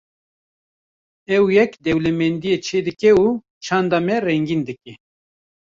Ev 1.35 1.45
yek 1.57 1.71
dewlemendiyekê 1.85 2.63
çêdike 2.67 3.11
û 3.23 3.25
çanda 3.65 3.99
me 4.07 4.15
rengîn 4.25 4.61
dike. 4.67 4.93